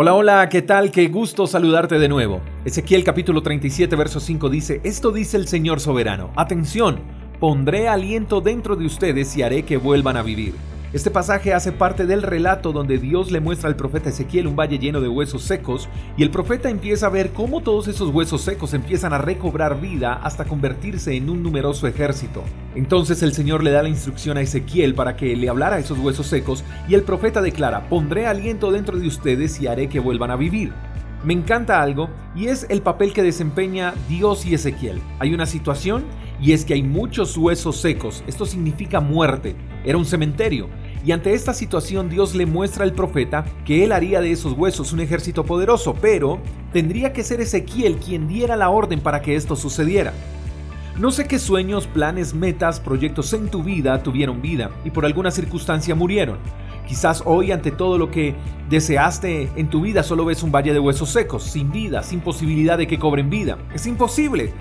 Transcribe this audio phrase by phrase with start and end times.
[0.00, 0.92] Hola, hola, ¿qué tal?
[0.92, 2.40] Qué gusto saludarte de nuevo.
[2.64, 7.00] Ezequiel capítulo 37, verso 5 dice, Esto dice el Señor soberano, atención,
[7.40, 10.54] pondré aliento dentro de ustedes y haré que vuelvan a vivir.
[10.90, 14.78] Este pasaje hace parte del relato donde Dios le muestra al profeta Ezequiel un valle
[14.78, 18.72] lleno de huesos secos y el profeta empieza a ver cómo todos esos huesos secos
[18.72, 22.42] empiezan a recobrar vida hasta convertirse en un numeroso ejército.
[22.74, 25.98] Entonces el Señor le da la instrucción a Ezequiel para que le hablara a esos
[25.98, 30.30] huesos secos y el profeta declara, pondré aliento dentro de ustedes y haré que vuelvan
[30.30, 30.72] a vivir.
[31.22, 35.02] Me encanta algo y es el papel que desempeña Dios y Ezequiel.
[35.18, 36.04] Hay una situación
[36.40, 38.22] y es que hay muchos huesos secos.
[38.26, 39.56] Esto significa muerte.
[39.84, 40.68] Era un cementerio.
[41.04, 44.92] Y ante esta situación Dios le muestra al profeta que él haría de esos huesos
[44.92, 46.38] un ejército poderoso, pero
[46.72, 50.12] tendría que ser Ezequiel quien diera la orden para que esto sucediera.
[50.98, 55.30] No sé qué sueños, planes, metas, proyectos en tu vida tuvieron vida y por alguna
[55.30, 56.38] circunstancia murieron.
[56.88, 58.34] Quizás hoy ante todo lo que
[58.68, 62.76] deseaste en tu vida solo ves un valle de huesos secos, sin vida, sin posibilidad
[62.76, 63.58] de que cobren vida.
[63.72, 64.52] Es imposible.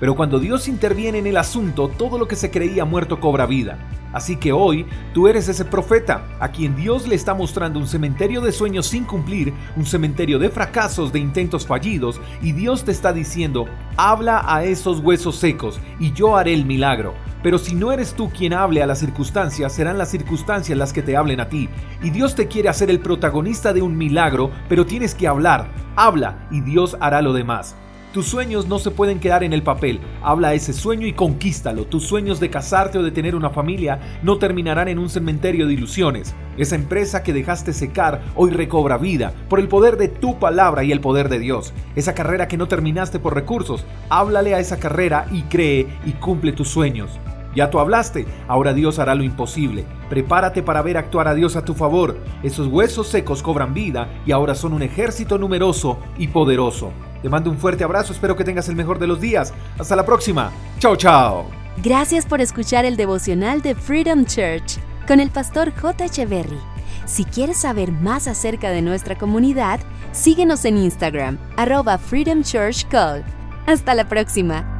[0.00, 3.78] Pero cuando Dios interviene en el asunto, todo lo que se creía muerto cobra vida.
[4.14, 8.40] Así que hoy tú eres ese profeta a quien Dios le está mostrando un cementerio
[8.40, 13.12] de sueños sin cumplir, un cementerio de fracasos, de intentos fallidos, y Dios te está
[13.12, 17.14] diciendo, habla a esos huesos secos y yo haré el milagro.
[17.42, 21.02] Pero si no eres tú quien hable a las circunstancias, serán las circunstancias las que
[21.02, 21.68] te hablen a ti.
[22.00, 25.68] Y Dios te quiere hacer el protagonista de un milagro, pero tienes que hablar.
[25.96, 27.76] Habla y Dios hará lo demás.
[28.14, 29.98] Tus sueños no se pueden quedar en el papel.
[30.22, 31.84] Habla ese sueño y conquístalo.
[31.86, 35.74] Tus sueños de casarte o de tener una familia no terminarán en un cementerio de
[35.74, 36.32] ilusiones.
[36.56, 40.92] Esa empresa que dejaste secar hoy recobra vida por el poder de tu palabra y
[40.92, 41.74] el poder de Dios.
[41.96, 46.52] Esa carrera que no terminaste por recursos, háblale a esa carrera y cree y cumple
[46.52, 47.18] tus sueños.
[47.54, 49.84] Ya tú hablaste, ahora Dios hará lo imposible.
[50.08, 52.18] Prepárate para ver actuar a Dios a tu favor.
[52.42, 56.92] Esos huesos secos cobran vida y ahora son un ejército numeroso y poderoso.
[57.22, 59.54] Te mando un fuerte abrazo, espero que tengas el mejor de los días.
[59.78, 60.50] Hasta la próxima.
[60.78, 61.46] Chao, chao.
[61.82, 66.04] Gracias por escuchar el devocional de Freedom Church con el pastor J.
[66.04, 66.60] Echeverry.
[67.06, 69.80] Si quieres saber más acerca de nuestra comunidad,
[70.12, 73.24] síguenos en Instagram, arroba Freedom Church Call.
[73.66, 74.73] Hasta la próxima.